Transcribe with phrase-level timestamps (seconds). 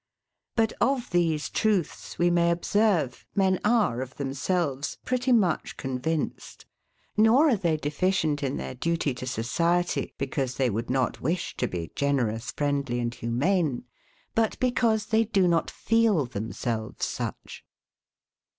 [0.55, 6.65] But of these truths, we may observe, men are, of themselves, pretty much convinced;
[7.15, 11.67] nor are they deficient in their duty to society, because they would not wish to
[11.67, 13.83] be generous, friendly, and humane;
[14.33, 17.63] but because they do not feel themselves such.